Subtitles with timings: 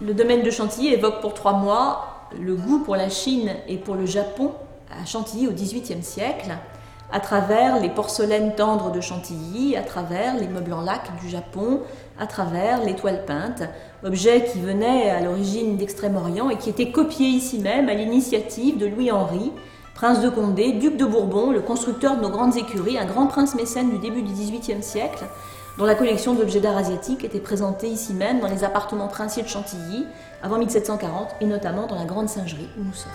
[0.00, 3.96] Le domaine de Chantilly évoque pour trois mois le goût pour la Chine et pour
[3.96, 4.52] le Japon
[4.90, 6.52] à Chantilly au XVIIIe siècle,
[7.10, 11.80] à travers les porcelaines tendres de Chantilly, à travers les meubles en lac du Japon,
[12.18, 13.62] à travers les toiles peintes,
[14.04, 18.86] objets qui venaient à l'origine d'Extrême-Orient et qui étaient copiés ici même à l'initiative de
[18.86, 19.52] Louis-Henri,
[19.98, 23.56] prince de Condé, duc de Bourbon, le constructeur de nos grandes écuries, un grand prince
[23.56, 25.24] mécène du début du XVIIIe siècle,
[25.76, 29.48] dont la collection d'objets d'art asiatique était présentée ici même dans les appartements princiers de
[29.48, 30.06] Chantilly
[30.40, 33.10] avant 1740 et notamment dans la Grande Singerie où nous sommes.